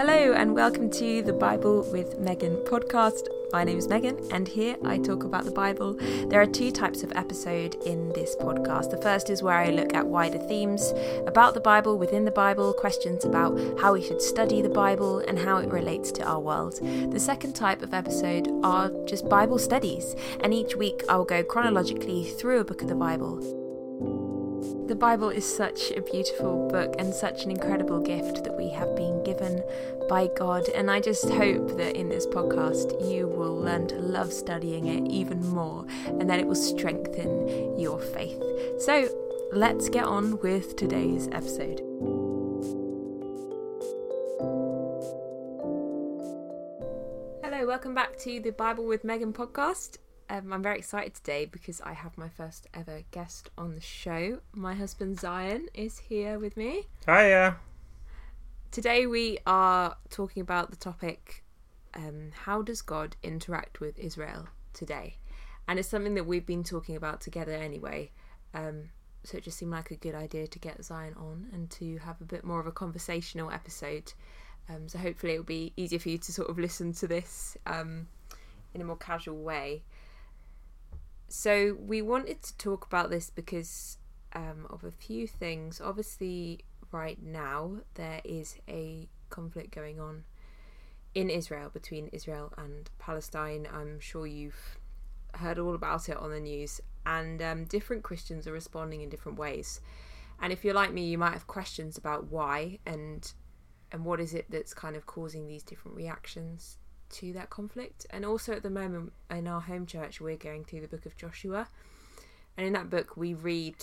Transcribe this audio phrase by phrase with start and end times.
[0.00, 3.28] Hello, and welcome to the Bible with Megan podcast.
[3.52, 5.92] My name is Megan, and here I talk about the Bible.
[6.30, 8.90] There are two types of episode in this podcast.
[8.90, 10.94] The first is where I look at wider themes
[11.26, 15.38] about the Bible, within the Bible, questions about how we should study the Bible and
[15.38, 16.80] how it relates to our world.
[17.12, 21.44] The second type of episode are just Bible studies, and each week I will go
[21.44, 23.59] chronologically through a book of the Bible.
[24.90, 28.96] The Bible is such a beautiful book and such an incredible gift that we have
[28.96, 29.62] been given
[30.08, 30.68] by God.
[30.70, 35.08] And I just hope that in this podcast you will learn to love studying it
[35.08, 38.42] even more and that it will strengthen your faith.
[38.80, 39.08] So
[39.52, 41.78] let's get on with today's episode.
[47.44, 49.98] Hello, welcome back to the Bible with Megan podcast.
[50.30, 54.38] Um, I'm very excited today because I have my first ever guest on the show.
[54.52, 56.86] My husband Zion is here with me.
[57.04, 57.56] Hiya.
[58.70, 61.42] Today we are talking about the topic
[61.94, 65.16] um, how does God interact with Israel today?
[65.66, 68.12] And it's something that we've been talking about together anyway.
[68.54, 68.90] Um,
[69.24, 72.20] so it just seemed like a good idea to get Zion on and to have
[72.20, 74.12] a bit more of a conversational episode.
[74.68, 78.06] Um, so hopefully it'll be easier for you to sort of listen to this um,
[78.72, 79.82] in a more casual way.
[81.32, 83.98] So we wanted to talk about this because
[84.32, 85.80] um, of a few things.
[85.80, 90.24] Obviously, right now there is a conflict going on
[91.14, 93.68] in Israel between Israel and Palestine.
[93.72, 94.76] I'm sure you've
[95.34, 99.38] heard all about it on the news, and um, different Christians are responding in different
[99.38, 99.80] ways.
[100.42, 103.32] And if you're like me, you might have questions about why and
[103.92, 106.79] and what is it that's kind of causing these different reactions
[107.10, 108.06] to that conflict.
[108.10, 111.16] And also at the moment in our home church, we're going through the book of
[111.16, 111.68] Joshua.
[112.56, 113.76] And in that book, we read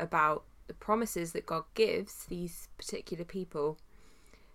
[0.00, 3.78] about the promises that God gives these particular people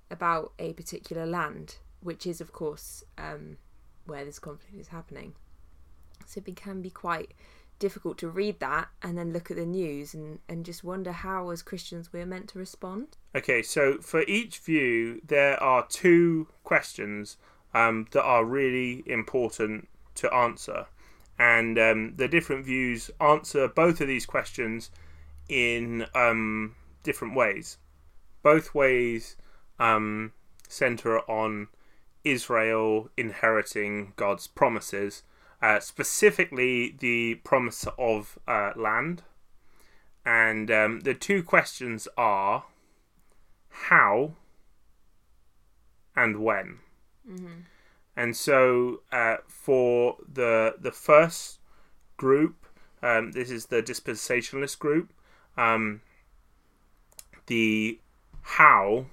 [0.10, 3.58] about a particular land, which is, of course, um,
[4.06, 5.34] where this conflict is happening.
[6.26, 7.34] So it can be quite
[7.80, 11.50] difficult to read that and then look at the news and, and just wonder how,
[11.50, 13.18] as Christians, we're meant to respond.
[13.36, 17.38] Okay, so for each view, there are two questions
[17.74, 20.86] um, that are really important to answer.
[21.40, 24.92] And um, the different views answer both of these questions
[25.50, 27.78] in um, different ways.
[28.44, 29.36] Both ways
[29.80, 30.34] um,
[30.68, 31.68] center on
[32.24, 35.24] Israel inheriting God's promises,
[35.62, 39.24] uh, specifically the promise of uh, land.
[40.26, 42.66] And um, the two questions are
[43.70, 44.36] how
[46.16, 46.80] and when.
[47.30, 47.62] Mm-hmm.
[48.16, 51.60] And so uh, for the the first
[52.18, 52.66] group,
[53.02, 55.12] um, this is the dispensationalist group.
[55.58, 56.02] Um,
[57.48, 58.00] the
[58.42, 59.06] how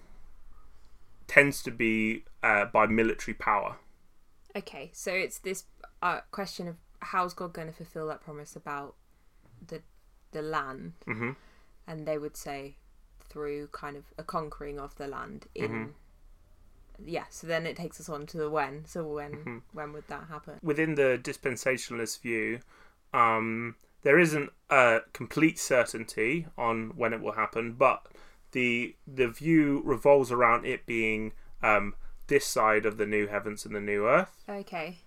[1.26, 3.76] tends to be uh, by military power.
[4.54, 5.64] Okay, so it's this
[6.02, 8.96] uh, question of how's God going to fulfill that promise about
[9.66, 9.82] the
[10.32, 11.30] the land, mm-hmm.
[11.86, 12.76] and they would say
[13.30, 15.90] through kind of a conquering of the land in mm-hmm
[17.04, 18.84] yeah, so then it takes us on to the when.
[18.86, 19.58] So when mm-hmm.
[19.72, 20.54] when would that happen?
[20.62, 22.60] Within the dispensationalist view,
[23.12, 28.06] um, there isn't a complete certainty on when it will happen, but
[28.52, 31.94] the the view revolves around it being um,
[32.26, 34.36] this side of the new heavens and the new earth.
[34.48, 34.98] Okay.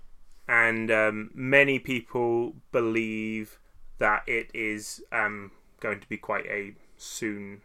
[0.47, 3.59] And um, many people believe
[3.97, 7.61] that it is um, going to be quite a soon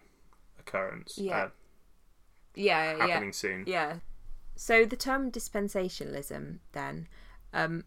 [0.58, 1.18] occurrence.
[1.18, 1.36] Yeah.
[1.36, 1.48] Uh,
[2.54, 3.30] yeah, happening yeah.
[3.32, 3.64] soon.
[3.66, 3.96] Yeah.
[4.58, 7.06] So the term dispensationalism, then,
[7.54, 7.84] um,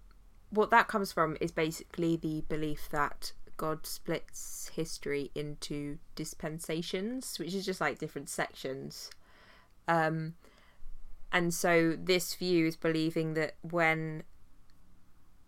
[0.51, 7.53] what that comes from is basically the belief that God splits history into dispensations, which
[7.53, 9.11] is just like different sections.
[9.89, 10.35] Um,
[11.33, 14.23] and so this view is believing that when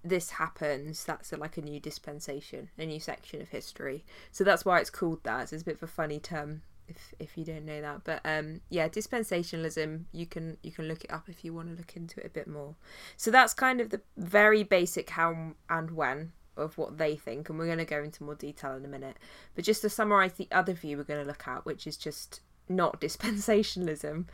[0.04, 4.04] this happens, that's a, like a new dispensation, a new section of history.
[4.34, 5.50] So that's why it's called that.
[5.50, 6.64] So it's a bit of a funny term
[6.96, 8.04] if if you don't know that.
[8.04, 10.06] But um, yeah, dispensationalism.
[10.12, 12.30] You can you can look it up if you want to look into it a
[12.30, 12.76] bit more.
[13.18, 17.58] So that's kind of the very basic how and when of what they think, and
[17.58, 19.18] we're going to go into more detail in a minute.
[19.56, 22.42] But just to summarize the other view we're going to look at, which is just
[22.70, 24.26] not dispensationalism.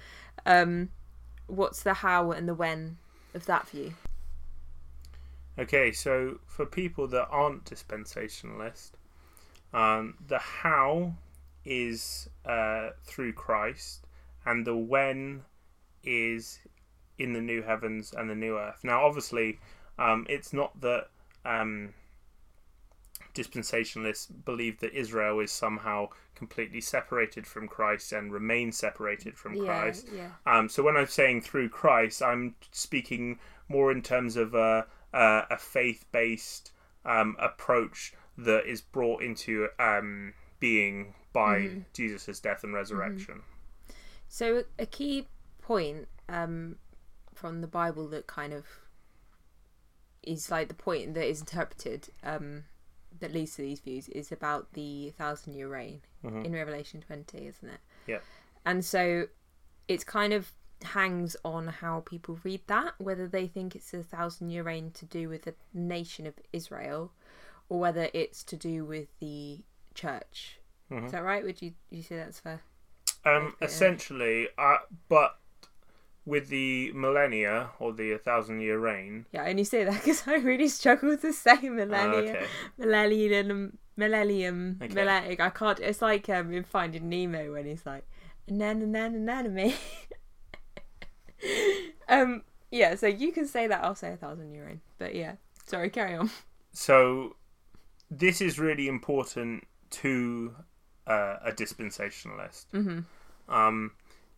[0.45, 0.89] Um,
[1.47, 2.97] what's the how and the when
[3.33, 3.93] of that view?
[5.57, 8.91] Okay, so for people that aren't dispensationalist,
[9.73, 11.15] um, the how
[11.65, 14.05] is uh, through Christ,
[14.45, 15.43] and the when
[16.03, 16.59] is
[17.17, 18.79] in the new heavens and the new earth.
[18.83, 19.59] Now, obviously,
[19.97, 21.07] um, it's not that
[21.45, 21.93] um,
[23.33, 29.65] dispensationalists believe that Israel is somehow completely separated from Christ and remains separated from yeah,
[29.65, 30.07] Christ.
[30.13, 34.87] yeah, Um, so when I'm saying through Christ, I'm speaking more in terms of a,
[35.13, 36.71] a, a faith-based
[37.05, 41.79] um, approach that is brought into um, being by Mm-hmm.
[41.93, 43.41] Jesus' death and resurrection.
[44.27, 45.27] So a key
[45.61, 46.77] point um,
[47.33, 48.65] from the Bible that kind of
[50.23, 52.63] is like the point that is interpreted um,
[53.19, 56.45] that leads to these views is about the thousand year reign Mhm.
[56.45, 57.79] in Revelation twenty, isn't it?
[58.05, 58.19] Yeah.
[58.65, 59.27] And so
[59.87, 60.51] it's kind of
[60.83, 65.05] hangs on how people read that, whether they think it's a thousand year reign to
[65.05, 67.11] do with the nation of Israel,
[67.69, 69.61] or whether it's to do with the
[69.95, 70.59] church.
[70.91, 71.05] Mhm.
[71.05, 71.43] Is that right?
[71.43, 72.61] Would you you say that's fair?
[73.25, 74.77] Um, essentially, uh,
[75.07, 75.37] but
[76.25, 79.25] with the millennia or the thousand year reign.
[79.31, 82.45] Yeah, I only say that because I really struggle to say millennium, okay.
[82.77, 84.93] millennium, millennium, Okay.
[84.93, 85.37] millennium.
[85.39, 85.79] I can't.
[85.79, 88.03] It's like um, in Finding Nemo when he's like,
[88.47, 89.75] nan nan nan me.
[92.09, 92.43] um.
[92.71, 92.95] Yeah.
[92.95, 93.83] So you can say that.
[93.83, 94.81] I'll say a thousand year reign.
[94.97, 95.33] But yeah.
[95.65, 95.89] Sorry.
[95.89, 96.29] Carry on.
[96.71, 97.35] So
[98.11, 100.53] this is really important to
[101.09, 102.65] uh, a dispensationalist.
[102.71, 102.99] hmm
[103.49, 103.91] Um,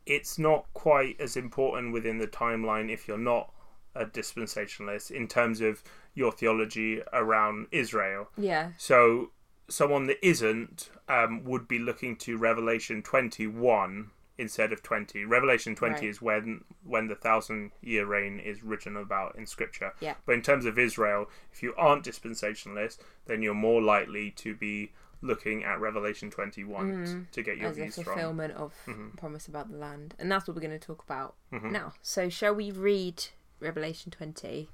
[0.06, 3.54] it's not quite as important within the timeline if you're not
[3.94, 5.84] a dispensationalist in terms of
[6.16, 8.30] your theology around Israel.
[8.38, 8.72] Yeah.
[8.78, 9.32] So
[9.68, 15.24] someone that isn't um, would be looking to Revelation 21 instead of 20.
[15.26, 16.04] Revelation 20 Right.
[16.04, 19.92] is when when the thousand year reign is written about in scripture.
[20.00, 20.16] Yeah.
[20.26, 22.98] But in terms of Israel, if you aren't dispensationalist,
[23.28, 27.72] then you're more likely to be looking at Revelation 21 to get your Mm.
[27.72, 28.04] As a views from.
[28.06, 29.16] fulfillment of Mhm.
[29.18, 31.72] promise about the land, and that's what we're going to talk about Mhm.
[31.72, 31.94] now.
[32.02, 33.26] So shall we read
[33.60, 34.70] Revelation twenty,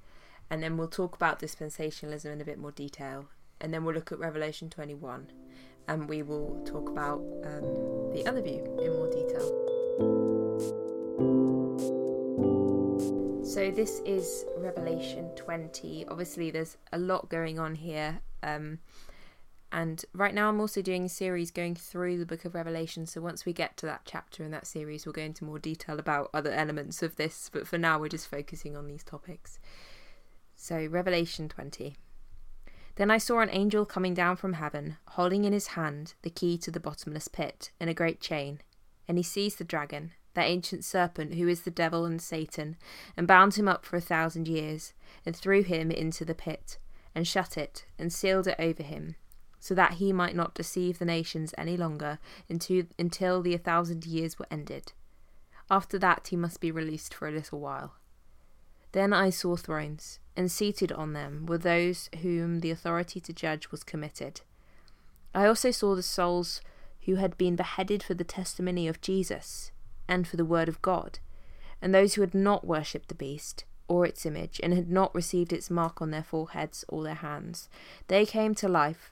[0.50, 3.28] and then we'll talk about dispensationalism in a bit more detail,
[3.60, 5.30] and then we'll look at Revelation twenty one,
[5.88, 9.48] and we will talk about um, the other view in more detail.
[13.44, 16.06] So this is Revelation twenty.
[16.08, 18.20] Obviously, there's a lot going on here.
[18.44, 18.80] Um,
[19.72, 23.06] and right now, I'm also doing a series going through the book of Revelation.
[23.06, 26.00] So once we get to that chapter in that series, we'll go into more detail
[26.00, 27.50] about other elements of this.
[27.52, 29.60] But for now, we're just focusing on these topics.
[30.56, 31.98] So, Revelation 20.
[32.96, 36.58] Then I saw an angel coming down from heaven, holding in his hand the key
[36.60, 38.62] to the bottomless pit and a great chain.
[39.08, 42.78] And he seized the dragon, that ancient serpent who is the devil and Satan,
[43.16, 44.94] and bound him up for a thousand years,
[45.25, 46.80] and threw him into the pit,
[47.14, 49.16] and shut it, and sealed it over him
[49.59, 52.19] so that he might not deceive the nations any longer
[52.50, 54.94] until the a thousand years were ended.
[55.69, 57.95] After that, he must be released for a little while.
[58.94, 63.69] Then I saw thrones, and seated on them were those whom the authority to judge
[63.71, 64.42] was committed.
[65.36, 66.62] I also saw the souls
[67.06, 69.71] who had been beheaded for the testimony of Jesus
[70.07, 71.19] and for the word of God,
[71.81, 75.54] and those who had not worshipped the beast or its image and had not received
[75.54, 77.69] its mark on their foreheads or their hands.
[78.07, 79.12] They came to life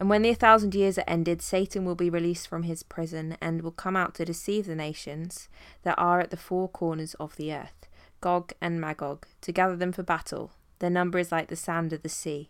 [0.00, 3.62] And when the thousand years are ended, Satan will be released from his prison and
[3.62, 5.48] will come out to deceive the nations
[5.82, 7.88] that are at the four corners of the earth,
[8.20, 10.52] Gog and Magog, to gather them for battle.
[10.78, 12.48] Their number is like the sand of the sea.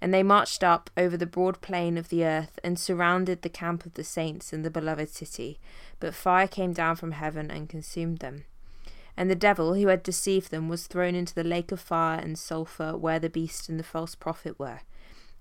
[0.00, 3.84] And they marched up over the broad plain of the earth and surrounded the camp
[3.84, 5.58] of the saints in the beloved city.
[5.98, 8.44] But fire came down from heaven and consumed them.
[9.16, 12.38] And the devil who had deceived them was thrown into the lake of fire and
[12.38, 14.80] sulphur where the beast and the false prophet were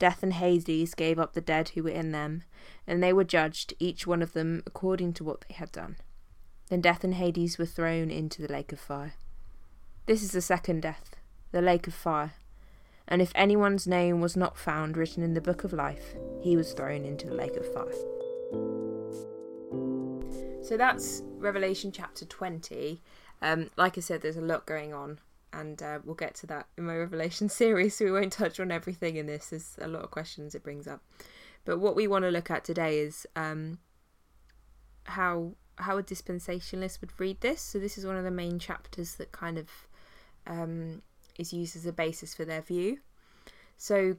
[0.00, 2.42] Death and Hades gave up the dead who were in them,
[2.86, 5.96] and they were judged, each one of them, according to what they had done.
[6.70, 9.12] Then death and Hades were thrown into the lake of fire.
[10.06, 11.16] This is the second death,
[11.52, 12.32] the lake of fire.
[13.06, 16.72] And if anyone's name was not found written in the book of life, he was
[16.72, 17.92] thrown into the lake of fire.
[20.62, 23.02] So that's Revelation chapter 20.
[23.42, 25.18] Um, like I said, there's a lot going on,
[25.52, 28.70] and uh, we'll get to that in my Revelation series, so we won't touch on
[28.70, 29.48] everything in this.
[29.48, 31.02] There's a lot of questions it brings up.
[31.64, 33.78] But what we want to look at today is um,
[35.04, 37.62] how how a dispensationalist would read this.
[37.62, 39.68] So this is one of the main chapters that kind of
[40.46, 41.02] um,
[41.38, 42.98] is used as a basis for their view.
[43.76, 44.16] So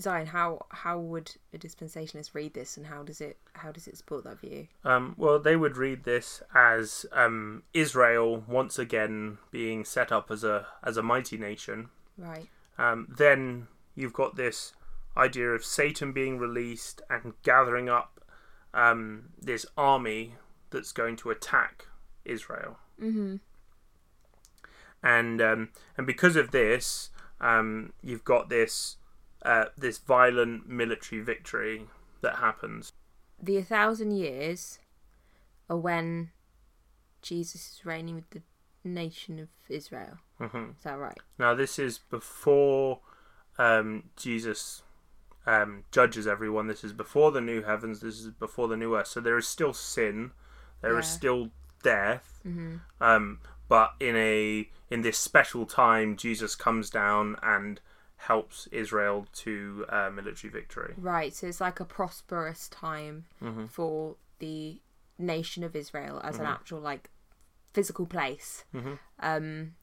[0.00, 3.96] Zion, how how would a dispensationalist read this, and how does it how does it
[3.96, 4.68] support that view?
[4.84, 10.44] Um, well, they would read this as um, Israel once again being set up as
[10.44, 11.88] a as a mighty nation.
[12.16, 12.46] Right.
[12.78, 14.72] Um, then you've got this
[15.16, 18.24] idea of Satan being released and gathering up
[18.72, 20.34] um, this army
[20.70, 21.86] that's going to attack
[22.24, 22.78] Israel.
[23.02, 23.36] Mm-hmm.
[25.02, 28.96] And um, and because of this, um, you've got this
[29.42, 31.86] uh, this violent military victory
[32.22, 32.92] that happens.
[33.40, 34.78] The a thousand years
[35.70, 36.30] are when
[37.22, 38.42] Jesus is reigning with the
[38.84, 40.18] nation of Israel.
[40.38, 41.18] hmm Is that right?
[41.38, 43.00] Now, this is before
[43.58, 44.82] um, Jesus
[45.46, 46.66] um, judges everyone.
[46.66, 48.00] This is before the new heavens.
[48.00, 49.08] This is before the new earth.
[49.08, 50.32] So there is still sin.
[50.80, 51.12] There is Yeah.
[51.12, 51.50] still
[51.82, 52.40] death.
[52.46, 52.76] Mm-hmm.
[53.00, 57.80] Um, but in a in this special time, Jesus comes down and
[58.18, 60.94] helps Israel to uh, military victory.
[60.96, 61.32] Right.
[61.34, 64.80] So it's like a prosperous time hmm for the
[65.18, 66.50] nation of Israel as an Mhm.
[66.50, 67.10] actual like
[67.72, 68.64] physical place.
[68.72, 69.74] hmm Um,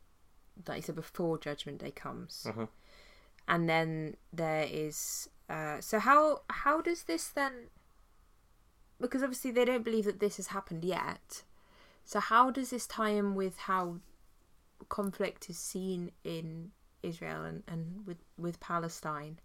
[0.67, 2.67] like you said before Judgment Day comes, Mhm.
[3.47, 5.29] and then there is.
[5.49, 7.69] Uh, so how how does this then?
[8.99, 11.43] Because obviously they don't believe that this has happened yet.
[12.05, 13.99] So how does this tie in with how
[14.89, 16.71] conflict is seen in
[17.05, 19.39] Israel and, and with with Palestine?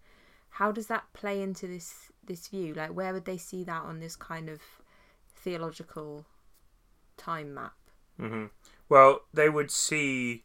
[0.51, 2.75] How does that play into this this view?
[2.75, 4.61] Like where would they see that on this kind of
[5.35, 6.25] theological
[7.17, 7.75] time map?
[8.19, 8.47] hmm
[8.89, 10.45] Well, they would see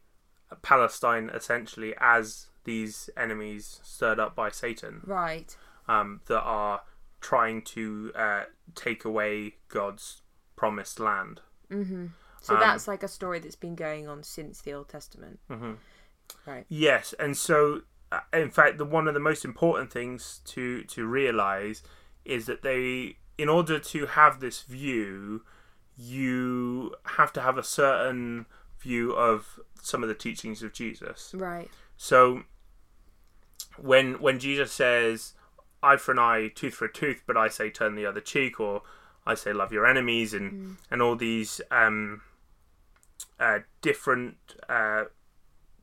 [0.62, 5.56] Palestine essentially as these enemies stirred up by Satan Right.
[5.88, 6.82] um, that are
[7.20, 8.44] trying to uh,
[8.74, 10.22] take away God's
[10.56, 11.40] promised land.
[11.68, 12.06] hmm
[12.42, 15.40] So Um, that's like a story that's been going on since the Old Testament.
[15.48, 15.74] hmm
[16.46, 16.64] Right.
[16.68, 21.06] Yes, and so uh, in fact, the one of the most important things to to
[21.06, 21.82] realize
[22.24, 25.42] is that they, in order to have this view,
[25.96, 28.46] you have to have a certain
[28.78, 31.32] view of some of the teachings of Jesus.
[31.34, 31.70] Right.
[31.96, 32.42] So
[33.76, 35.34] when when Jesus says
[35.82, 38.60] eye for an eye, tooth for a tooth, but I say turn the other cheek,
[38.60, 38.82] or
[39.26, 42.22] I say love your enemies, and and all these um,
[43.40, 44.36] uh, different
[44.68, 45.04] uh,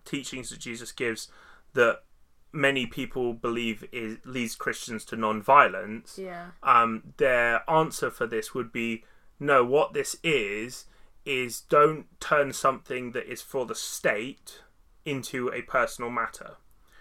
[0.05, 1.27] teachings that Jesus gives
[1.73, 2.03] that
[2.51, 6.19] many people believe is leads Christians to non-violence.
[6.21, 6.47] Yeah.
[6.61, 9.03] Um, their answer for this would be
[9.39, 9.63] no.
[9.65, 10.85] What this is
[11.25, 14.61] is don't turn something that is for the state
[15.05, 16.55] into a personal matter.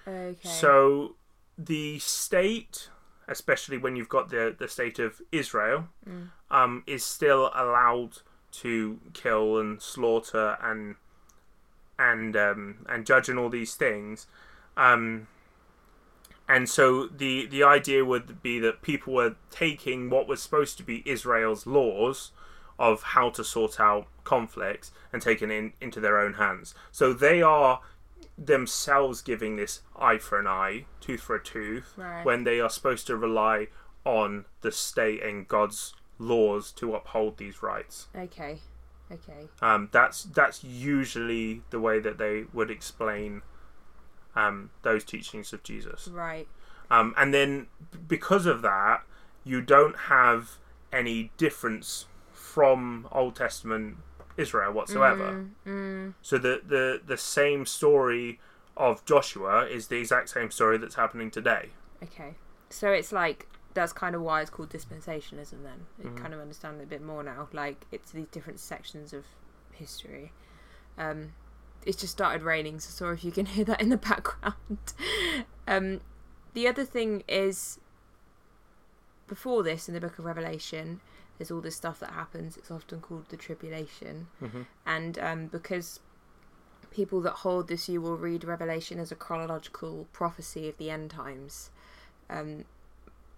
[0.07, 0.37] Okay.
[0.43, 1.17] So
[1.59, 2.89] the state,
[3.29, 6.31] especially when you've got the the state of Israel, Mm.
[6.51, 8.19] um, is still allowed
[8.53, 10.97] to kill and slaughter and
[12.11, 14.27] and um, and judge and all these things.
[14.77, 15.29] Um,
[16.49, 20.83] and so the the idea would be that people were taking what was supposed to
[20.83, 22.33] be Israel's laws
[22.79, 26.75] of how to sort out conflicts and taking it in, into their own hands.
[26.91, 27.81] So they are
[28.37, 32.25] themselves giving this eye for an eye, tooth for a tooth, Right.
[32.25, 33.69] when they are supposed to rely
[34.05, 38.09] on the state and God's laws to uphold these rights.
[38.17, 38.59] okay.
[39.11, 39.49] Okay.
[39.61, 43.43] Um, that's that's usually the way that they would explain
[44.35, 46.09] um, those teachings of Jesus.
[46.09, 46.49] Right.
[46.91, 47.67] Um, and then
[48.09, 49.03] because of that,
[49.45, 50.59] you don't have
[50.93, 53.97] any difference from Old Testament
[54.37, 55.47] Israel whatsoever.
[55.67, 58.41] Mm, mm, So the, the the same story
[58.77, 61.71] of Joshua is the exact same story that's happening today.
[62.03, 62.35] okay.
[62.71, 65.63] So it's like that's kind of why it's called dispensationalism.
[65.63, 66.17] Then you Mhm.
[66.17, 67.49] kind of understand it a bit more now.
[67.53, 69.25] Like it's these different sections of
[69.73, 70.33] history.
[70.99, 71.33] Um,
[71.87, 74.95] it's just started raining, so sorry if you can hear that in the background.
[75.67, 76.01] um,
[76.55, 77.79] the other thing is
[79.27, 81.01] before this in the book of Revelation,
[81.39, 82.57] there's all this stuff that happens.
[82.57, 84.29] It's often called the tribulation.
[84.41, 84.63] Mm-hmm.
[84.87, 86.01] and um, because
[86.91, 91.11] people that hold this view will read Revelation as a chronological prophecy of the end
[91.11, 91.71] times,
[92.29, 92.67] um,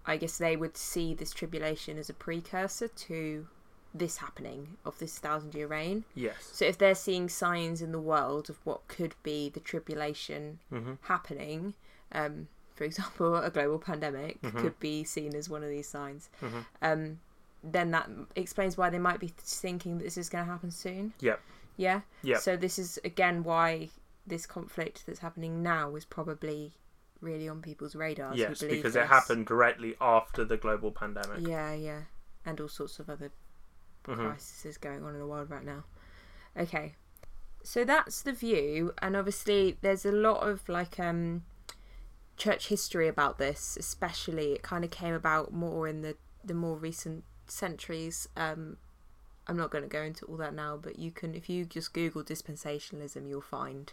[0.06, 3.46] I guess they would see this tribulation as a precursor to
[3.94, 6.04] this happening of this thousand year reign.
[6.14, 6.50] Yes.
[6.52, 10.94] So if they're seeing signs in the world of what could be the tribulation Mm-hmm.
[11.02, 11.75] happening,
[12.12, 14.56] um, for example, a global pandemic Mhm.
[14.61, 16.28] could be seen as one of these signs.
[16.42, 16.64] Mhm.
[16.82, 17.20] Um,
[17.62, 21.14] then that explains why they might be thinking that this is going to happen soon.
[21.20, 21.40] Yep.
[21.76, 22.00] Yeah.
[22.23, 22.40] Yep.
[22.40, 23.88] So this is again why
[24.26, 26.73] this conflict that's happening now is probably
[27.24, 28.36] really on people's radars.
[28.38, 29.02] yes, because this.
[29.04, 31.46] it happened directly after the global pandemic.
[31.46, 32.02] Yeah, yeah,
[32.46, 33.32] and all sorts of other
[34.06, 34.16] Mhm.
[34.16, 35.84] crises going on in the world right now.
[36.56, 36.94] Okay,
[37.62, 41.44] so that's the view, and obviously there's a lot of like um
[42.36, 43.76] church history about this.
[43.78, 48.28] Especially, it kind of came about more in the the more recent centuries.
[48.36, 48.76] Um,
[49.46, 51.92] I'm not going to go into all that now, but you can if you just
[51.92, 53.92] Google dispensationalism, you'll find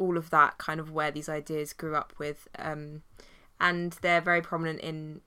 [0.00, 2.48] all of that kind of where these ideas grew up with.
[2.58, 3.02] Um,
[3.60, 5.20] and they're very prominent in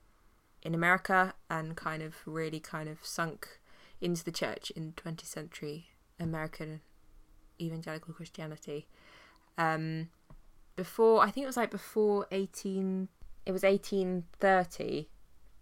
[0.62, 3.60] in America and kind of really kind of sunk
[4.00, 5.88] into the church in 20th century
[6.18, 6.80] American
[7.60, 8.88] evangelical Christianity.
[9.56, 10.08] Um,
[10.74, 13.08] before I think it was like before 18
[13.46, 15.08] it was 1830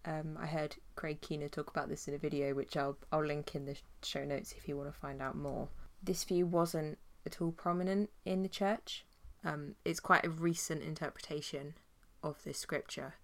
[0.05, 3.55] um, I heard Craig Keener talk about this in a video which I'll I'll link
[3.55, 5.69] in the show notes if you want to find out more.
[6.01, 9.05] This view wasn't at all prominent in the church.
[9.43, 11.75] Um, it's quite a recent interpretation
[12.21, 13.15] of this scripture.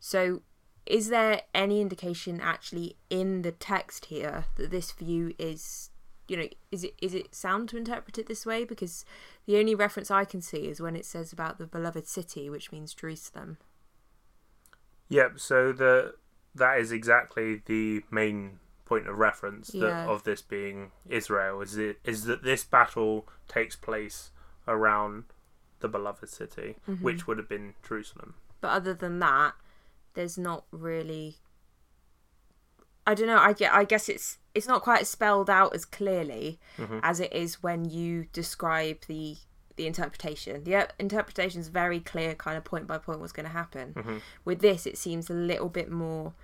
[0.00, 0.42] So
[0.86, 5.90] is there any indication actually in the text here that this view is
[6.26, 9.04] you know is it is it sound to interpret it this way because
[9.46, 12.70] the only reference i can see is when it says about the beloved city which
[12.70, 13.56] means jerusalem
[15.08, 15.40] Yep.
[15.40, 16.14] So the
[16.54, 18.58] that is exactly the main
[18.88, 20.06] point of reference that, Yeah.
[20.06, 21.60] of this being Israel.
[21.60, 24.30] Is it is that this battle takes place
[24.66, 25.24] around
[25.80, 27.04] the beloved city, Mm-hmm.
[27.04, 28.34] which would have been Jerusalem.
[28.60, 29.52] but other than that
[30.14, 31.36] there's not really
[33.06, 36.58] i don't know i get i guess it's it's not quite spelled out as clearly
[36.76, 37.00] Mhm.
[37.02, 39.36] as it is when you describe the
[39.76, 43.46] the interpretation the uh, interpretation is very clear kind of point by point what's going
[43.46, 44.20] to happen Mhm.
[44.44, 46.34] with this it seems a little bit more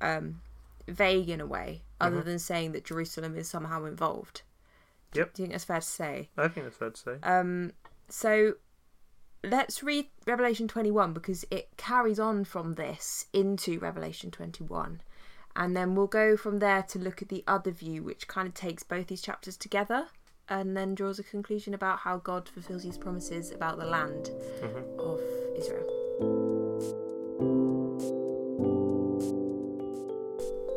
[0.00, 0.40] um
[0.88, 4.42] vague in a way other than saying that jerusalem is somehow involved
[5.14, 5.34] Yep.
[5.34, 7.16] do you think that's fair to say I think that's fair to say.
[7.22, 7.72] um,
[8.08, 8.54] so
[9.44, 15.00] let's read Revelation 21 because it carries on from this into Revelation 21.
[15.54, 18.54] And then we'll go from there to look at the other view, which kind of
[18.54, 20.08] takes both these chapters together
[20.48, 24.30] and then draws a conclusion about how God fulfills his promises about the land
[24.98, 25.20] of
[25.56, 25.97] Israel.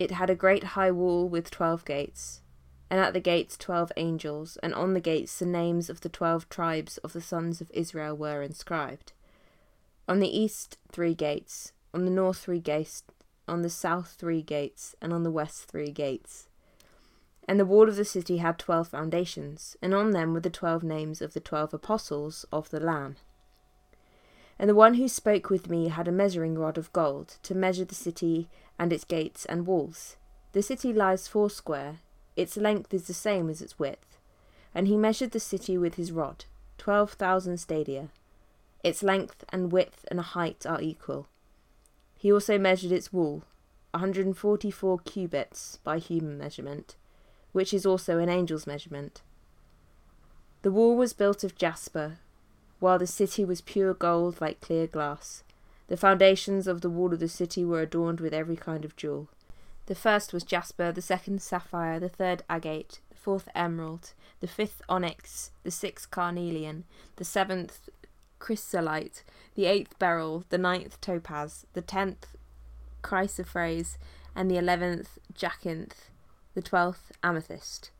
[0.00, 2.40] It had a great high wall with twelve gates,
[2.88, 6.48] and at the gates twelve angels, and on the gates the names of the twelve
[6.48, 9.12] tribes of the sons of Israel were inscribed.
[10.08, 13.02] On the east three gates, on the north three gates,
[13.46, 16.48] on the south three gates, and on the west three gates.
[17.46, 20.82] And the wall of the city had twelve foundations, and on them were the twelve
[20.82, 23.16] names of the twelve apostles of the Lamb.
[24.58, 27.84] And the one who spoke with me had a measuring rod of gold to measure
[27.84, 28.48] the city
[28.80, 30.16] and its gates and walls.
[30.52, 31.98] The city lies foursquare,
[32.34, 34.16] its length is the same as its width.
[34.74, 36.46] And he measured the city with his rod,
[36.78, 38.08] twelve thousand stadia.
[38.82, 41.28] Its length and width and height are equal.
[42.16, 43.42] He also measured its wall,
[43.92, 46.96] a 144 cubits by human measurement,
[47.52, 49.20] which is also an angel's measurement.
[50.62, 52.18] The wall was built of jasper,
[52.78, 55.42] while the city was pure gold like clear glass.
[55.90, 59.28] The foundations of the wall of the city were adorned with every kind of jewel.
[59.86, 64.82] The first was jasper, the second sapphire, the third agate, the fourth emerald, the fifth
[64.88, 66.84] onyx, the sixth carnelian,
[67.16, 67.88] the seventh
[68.38, 69.24] chrysolite,
[69.56, 72.36] the eighth beryl, the ninth topaz, the tenth
[73.02, 73.98] chrysoprase,
[74.36, 76.08] and the eleventh jacinth,
[76.54, 77.90] the twelfth amethyst.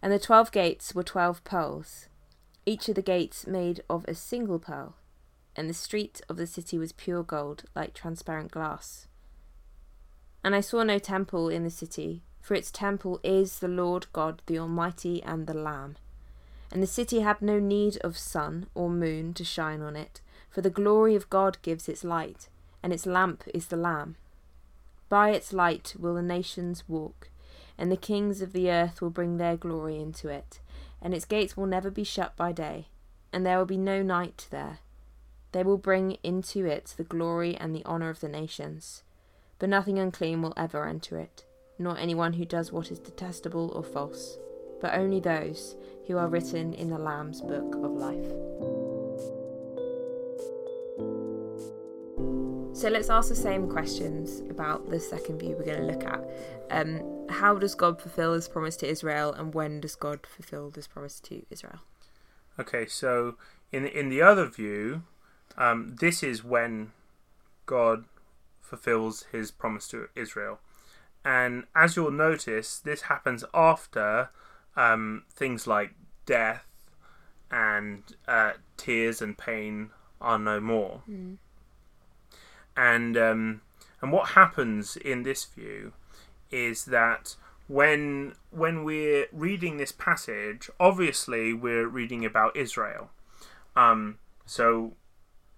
[0.00, 2.08] And the twelve gates were twelve pearls,
[2.64, 4.94] each of the gates made of a single pearl,
[5.56, 9.08] and the street of the city was pure gold, like transparent glass.
[10.44, 14.42] And I saw no temple in the city, for its temple is the Lord God,
[14.46, 15.96] the Almighty, and the Lamb.
[16.70, 20.60] And the city had no need of sun or moon to shine on it, for
[20.60, 22.48] the glory of God gives its light,
[22.82, 24.16] and its lamp is the Lamb.
[25.08, 27.30] By its light will the nations walk,
[27.78, 30.60] and the kings of the earth will bring their glory into it,
[31.00, 32.88] and its gates will never be shut by day,
[33.32, 34.78] and there will be no night there.
[35.52, 39.02] They will bring into it the glory and the honour of the nations,
[39.58, 41.44] but nothing unclean will ever enter it,
[41.78, 44.38] nor anyone who does what is detestable or false,
[44.80, 48.32] but only those who are written in the Lamb's book of life.
[52.76, 56.22] So let's ask the same questions about the second view we're going to look at.
[56.70, 60.86] Um, how does God fulfill his promise to Israel, and when does God fulfill this
[60.86, 61.80] promise to Israel?
[62.60, 63.36] Okay, so
[63.72, 65.04] in in the other view,
[65.56, 66.92] um, this is when
[67.66, 68.04] God
[68.60, 70.58] fulfills his promise to Israel,
[71.24, 74.30] and as you'll notice, this happens after
[74.76, 76.64] um, things like death
[77.50, 81.02] and uh, tears and pain are no more.
[81.08, 81.38] Mm.
[82.76, 83.60] And um,
[84.00, 85.92] and what happens in this view
[86.50, 87.36] is that
[87.68, 93.10] when when we're reading this passage, obviously we're reading about Israel.
[93.74, 94.92] Um, so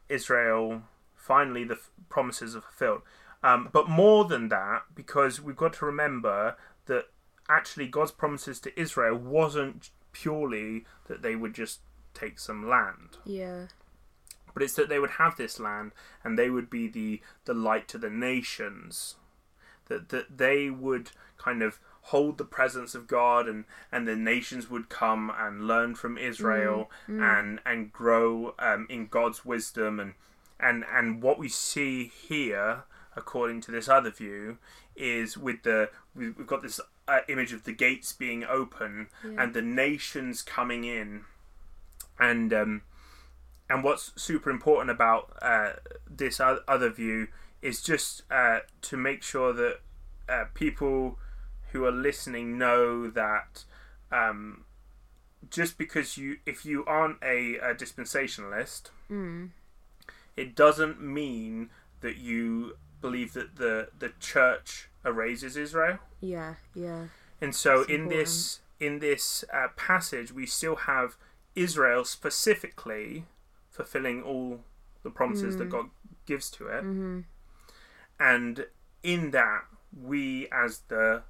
[0.09, 0.83] Israel
[1.15, 3.03] finally the f- promises are fulfilled.
[3.43, 7.07] Um, but more than that, because we've got to remember that
[7.49, 11.81] actually God's promises to Israel wasn't purely that they would just
[12.15, 13.67] take some land Yeah.
[14.53, 15.93] but it's that they would have this land
[16.25, 19.17] and they would be the the light to the nations
[19.87, 21.79] that that they would kind of
[22.13, 26.91] hold the presence of God and and the nations would come and learn from Israel
[27.07, 30.01] and and grow um, in God's wisdom.
[30.01, 30.15] And
[30.61, 32.83] and and what we see here
[33.17, 34.59] according to this other view
[34.97, 39.43] is with the we- we've got this uh, image of the gates being open Yeah.
[39.43, 41.25] and the nations coming in.
[42.19, 42.83] And um,
[43.71, 45.73] and what's super important about uh,
[46.09, 47.29] this other view
[47.63, 49.81] is just uh, to make sure that
[50.29, 51.19] uh, people
[51.73, 53.65] who are listening know that
[54.11, 54.65] um,
[55.51, 59.51] just because you if you aren't a, a dispensationalist Mm.
[60.37, 66.55] it doesn't mean that you believe that the the church erases Israel Yeah.
[66.75, 67.07] Yeah.
[67.41, 71.17] and so It's in this in this uh, passage, we still have
[71.57, 73.25] Israel specifically
[73.71, 74.61] fulfilling all
[75.03, 75.87] the promises that God
[76.27, 77.21] gives to it, Mm-hmm.
[78.21, 78.67] and
[79.03, 79.63] in that
[80.01, 81.23] we as the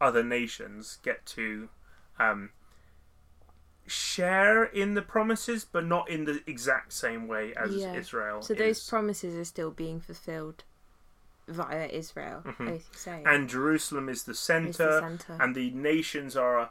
[0.00, 1.68] other nations get to
[2.18, 2.50] um,
[3.86, 7.94] share in the promises, but not in the exact same way as Yeah.
[7.94, 8.42] Israel.
[8.42, 10.64] So those promises are still being fulfilled
[11.46, 12.82] via Israel, Mhm.
[12.96, 13.22] say.
[13.24, 15.38] and Jerusalem is the center, the center.
[15.40, 16.70] and the nations are a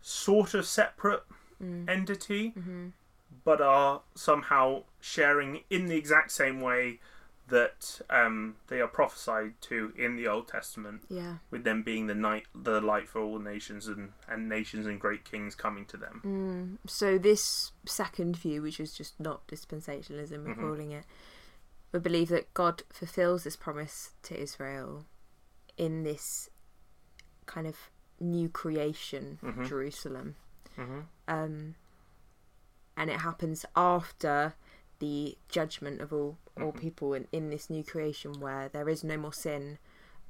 [0.00, 1.22] sort of separate
[1.62, 1.88] Mm.
[1.88, 2.92] entity, Mhm.
[3.44, 6.98] but are somehow sharing in the exact same way
[7.48, 11.38] that um, they are prophesied to in the Old Testament, Yeah.
[11.50, 15.24] with them being the night, the light for all nations, and, and nations and great
[15.24, 16.20] kings coming to them.
[16.24, 16.90] Mm.
[16.90, 20.60] So this second view, which is just not dispensationalism, we're Mhm.
[20.60, 21.04] calling it,
[21.92, 25.06] we believe that God fulfills this promise to Israel
[25.76, 26.50] in this
[27.46, 27.76] kind of
[28.20, 29.66] new creation, Mhm.
[29.66, 30.36] Jerusalem.
[30.76, 31.74] hmm um,
[32.96, 34.54] and it happens after
[35.00, 36.80] the judgment of all all Mhm.
[36.80, 39.78] people in, in this new creation where there is no more sin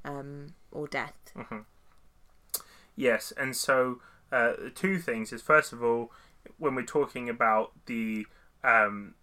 [0.05, 1.33] um, or death.
[1.35, 1.61] hmm
[2.97, 4.01] Yes, and so
[4.33, 6.13] uh, two things is first of all,
[6.59, 8.27] when we're talking about the
[8.65, 9.15] um,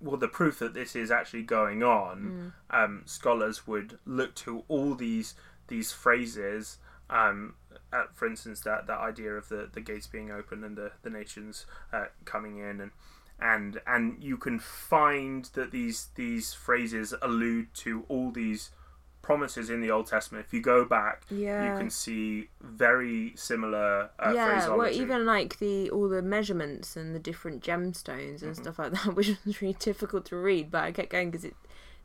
[0.00, 2.84] well, the proof that this is actually going on, Mm.
[2.84, 5.34] um, scholars would look to all these
[5.68, 7.54] these phrases Um,
[7.92, 11.10] uh, for instance, that, that idea of the, the gates being open and the, the
[11.10, 12.90] nations uh, coming in and
[13.40, 18.70] and and you can find that these these phrases allude to all these
[19.22, 20.46] promises in the Old Testament.
[20.46, 21.64] If you go back, Yeah.
[21.64, 27.14] you can see very similar uh, yeah, well, even like the all the measurements and
[27.14, 28.56] the different gemstones and Mhm.
[28.56, 31.56] stuff like that, which was really difficult to read, but I kept going because it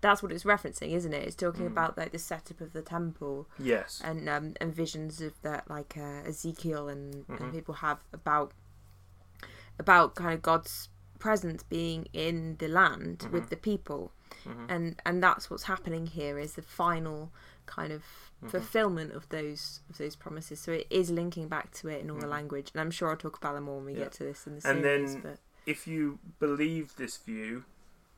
[0.02, 1.28] that's what it's referencing, isn't it?
[1.28, 1.74] It's talking Mm.
[1.74, 5.96] about like the setup of the temple yes, and um, and visions of that like
[5.96, 7.39] uh, Ezekiel and, Mhm.
[7.39, 8.52] and people have about
[9.80, 10.89] about kind of God's
[11.22, 13.32] presence being in the land Mhm.
[13.32, 14.12] with the people,
[14.44, 14.66] Mhm.
[14.74, 17.32] and and that's what's happening here is the final
[17.66, 18.04] kind of
[18.44, 18.50] Mhm.
[18.50, 20.60] fulfillment of those of those promises.
[20.60, 22.38] So it is linking back to it in all the Mhm.
[22.38, 24.06] language, and I'm sure I'll talk about them more when we Yeah.
[24.06, 25.14] get to this in the And series.
[25.14, 27.66] then- but if you believe this view,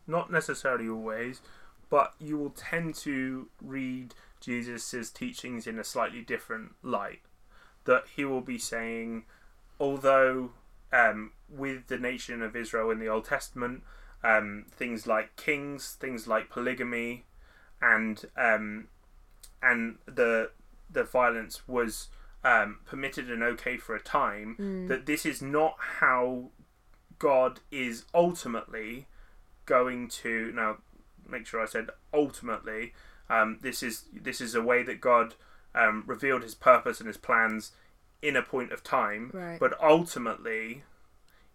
[0.08, 1.42] not necessarily always,
[1.89, 7.22] but you will tend to read Jesus' teachings in a slightly different light.
[7.84, 9.26] That he will be saying,
[9.80, 10.54] although
[10.93, 13.84] um, with the nation of Israel in the Old Testament,
[14.23, 17.25] um, things like kings, things like polygamy,
[17.82, 18.88] and um,
[19.62, 20.51] and the
[20.89, 22.08] the violence was
[22.43, 24.88] um, permitted and okay for a time, Mm.
[24.89, 26.51] that this is not how
[27.19, 29.08] God is ultimately
[29.65, 30.77] going to now
[31.27, 32.93] make sure I said ultimately
[33.29, 35.36] um, this is this is a way that God
[35.73, 37.71] um, revealed his purpose and his plans
[38.24, 40.84] in a point of time right, but ultimately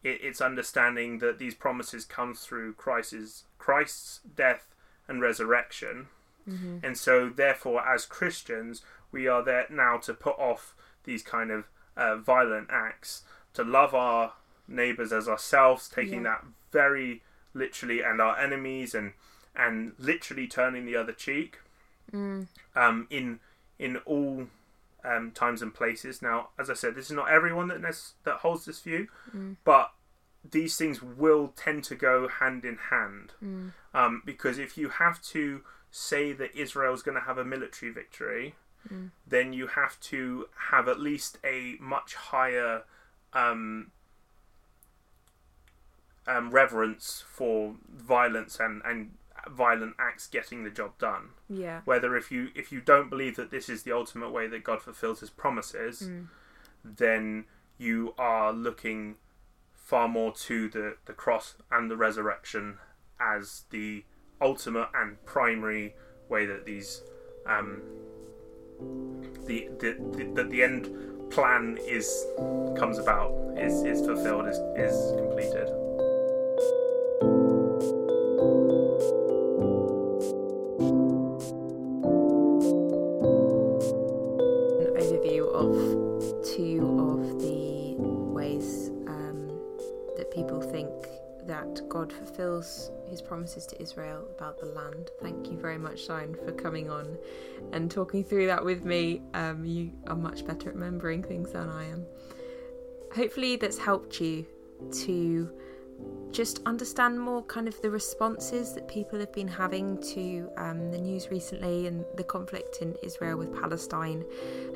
[0.04, 4.66] it, it's understanding that these promises come through Christ's Christ's death
[5.08, 6.06] and resurrection
[6.46, 11.50] hmm and so therefore as Christians we are there now to put off these kind
[11.50, 11.64] of
[11.96, 13.22] uh, violent acts
[13.54, 14.34] to love our
[14.68, 16.30] neighbors as ourselves taking Yeah.
[16.30, 17.22] that very
[17.54, 19.12] literally and our enemies and
[19.56, 21.58] and literally turning the other cheek
[22.12, 22.46] mm.
[22.76, 23.40] um, in
[23.78, 24.46] in all
[25.04, 26.20] um, times and places.
[26.22, 29.56] Now, as I said, this is not everyone that nec- that holds this view, Mm.
[29.64, 29.92] but
[30.48, 33.72] these things will tend to go hand in hand Mm.
[33.94, 38.54] um, because if you have to say that Israel's going to have a military victory,
[38.88, 39.10] Mm.
[39.26, 42.84] then you have to have at least a much higher
[43.34, 43.90] um,
[46.26, 49.17] um, reverence for violence and, and
[49.50, 51.30] violent acts getting the job done.
[51.48, 54.64] yeah, Whether if you if you don't believe that this is the ultimate way that
[54.64, 56.28] God fulfills His promises, mm.
[56.84, 57.44] then
[57.78, 59.16] you are looking
[59.74, 62.78] far more to the, the cross and the resurrection
[63.20, 64.04] as the
[64.40, 65.94] ultimate and primary
[66.28, 67.02] way that these
[67.46, 67.80] um,
[69.46, 72.26] the, the, the that the end plan is
[72.76, 75.87] comes about is, is fulfilled is, is completed
[92.38, 95.10] fulfills his promises to Israel about the land.
[95.20, 97.18] Thank you very much, Zion, for coming on
[97.72, 99.22] and talking through that with me.
[99.34, 102.06] Um, you are much better at remembering things than I am.
[103.12, 104.46] Hopefully, that's helped you
[105.04, 105.50] to
[106.30, 110.98] just understand more kind of the responses that people have been having to um, the
[110.98, 114.24] news recently and the conflict in Israel with Palestine.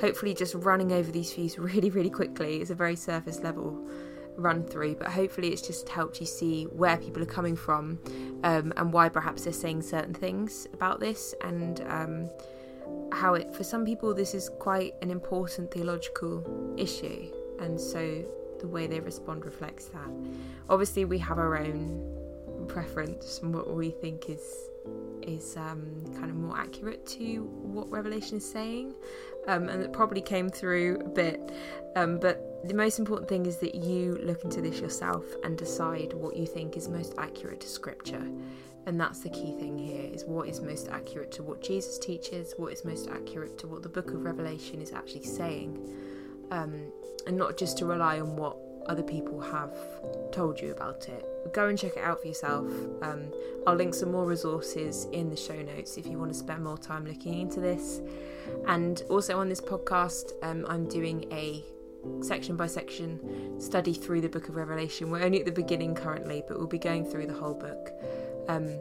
[0.01, 3.88] Hopefully, just running over these views really, really quickly is a very surface level
[4.37, 7.99] run through, but hopefully, it's just helped you see where people are coming from
[8.45, 11.81] um, and why perhaps they're saying certain things about this and.
[11.88, 12.31] Um,
[13.12, 18.25] how it for some people this is quite an important theological issue and so
[18.59, 20.11] the way they respond reflects that
[20.68, 22.12] obviously we have our own
[22.68, 24.71] preference and what we think is
[25.23, 28.95] is um, kind of more accurate to what Revelation is saying,
[29.47, 31.53] um, and it probably came through a bit.
[31.95, 36.12] Um, but the most important thing is that you look into this yourself and decide
[36.12, 38.25] what you think is most accurate to Scripture,
[38.87, 42.55] and that's the key thing here: is what is most accurate to what Jesus teaches,
[42.57, 45.79] what is most accurate to what the Book of Revelation is actually saying,
[46.51, 46.92] um,
[47.27, 49.72] and not just to rely on what other people have
[50.33, 51.25] told you about it.
[51.53, 52.66] Go and check it out for yourself.
[53.03, 53.33] Um,
[53.66, 56.79] I'll link some more resources in the show notes if you want to spend more
[56.79, 58.01] time looking into this.
[58.66, 61.64] And also on this podcast, um, I'm doing a
[62.21, 65.11] section by section study through the book of Revelation.
[65.11, 67.91] We're only at the beginning currently, but we'll be going through the whole book.
[68.49, 68.79] Um,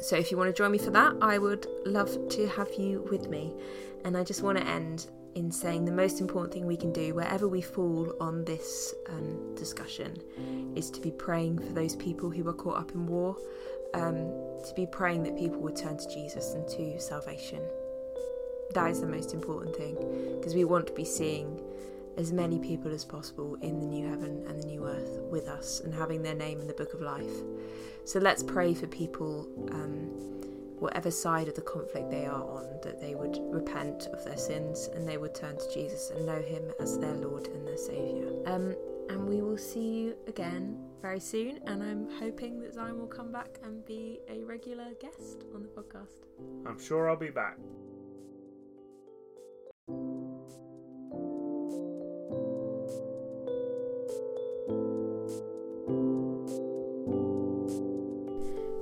[0.00, 3.06] so if you want to join me for that, I would love to have you
[3.10, 3.54] with me.
[4.04, 7.14] And I just want to end in saying the most important thing we can do
[7.14, 10.16] wherever we fall on this um, discussion
[10.74, 13.36] is to be praying for those people who are caught up in war,
[13.94, 14.16] um,
[14.66, 17.60] to be praying that people would turn to Jesus and to salvation.
[18.72, 19.94] that is the most important thing
[20.38, 21.60] because we want to be seeing
[22.16, 25.80] as many people as possible in the new heaven and the new earth with us
[25.80, 27.42] and having their name in the book of life.
[28.04, 30.08] So let's pray for people, um,
[30.78, 34.88] whatever side of the conflict they are on, that they would repent of their sins
[34.94, 38.32] and they would turn to Jesus and know Him as their Lord and their Saviour.
[38.46, 38.74] Um,
[39.08, 41.60] and we will see you again very soon.
[41.66, 45.68] And I'm hoping that Zion will come back and be a regular guest on the
[45.68, 46.26] podcast.
[46.66, 47.58] I'm sure I'll be back.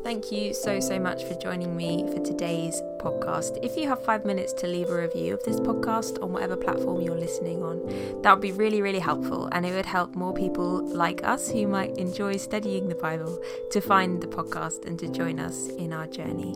[0.05, 3.59] Thank you so, so much for joining me for today's podcast.
[3.62, 7.01] If you have five minutes to leave a review of this podcast on whatever platform
[7.01, 9.49] you're listening on, that would be really, really helpful.
[9.53, 13.81] And it would help more people like us who might enjoy studying the Bible to
[13.81, 16.55] find the podcast and to join us in our journey.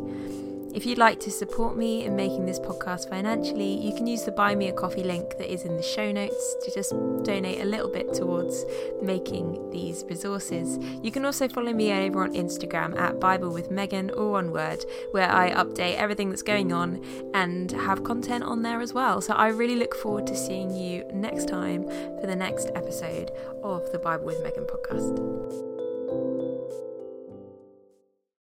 [0.78, 4.30] If you'd like to support me in making this podcast financially, you can use the
[4.30, 6.92] Buy Me a Coffee link that is in the show notes to just
[7.24, 8.64] donate a little bit towards
[9.02, 10.78] making these resources.
[11.02, 14.84] You can also follow me over on Instagram at Bible with Megan or one word,
[15.10, 19.20] where I update everything that's going on and have content on there as well.
[19.20, 21.88] So I really look forward to seeing you next time
[22.20, 23.32] for the next episode
[23.64, 25.77] of the Bible with Megan podcast.